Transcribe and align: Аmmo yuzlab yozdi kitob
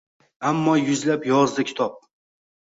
Аmmo 0.51 0.73
yuzlab 0.79 1.27
yozdi 1.33 1.67
kitob 1.73 2.01